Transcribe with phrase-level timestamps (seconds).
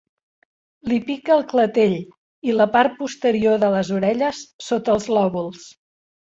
[0.91, 1.93] Li pica el clatell
[2.47, 5.71] i la part posterior de les orelles, sota els lòbuls.